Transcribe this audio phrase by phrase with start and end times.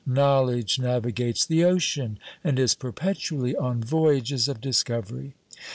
[0.03, 5.35] Knowledge navigates the ocean, and is perpetually on voyages of discovery.